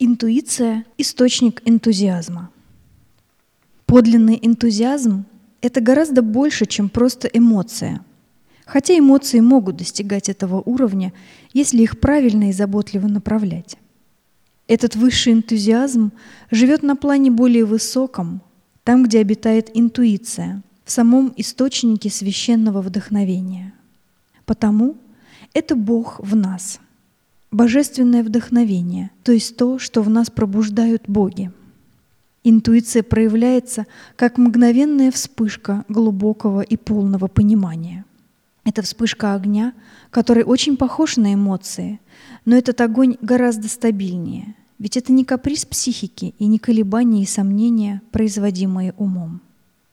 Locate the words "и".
12.50-12.52, 36.60-36.76, 46.38-46.46, 47.22-47.26